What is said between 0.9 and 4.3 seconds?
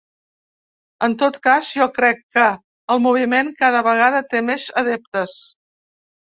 En tot cas, jo crec que el moviment cada vegada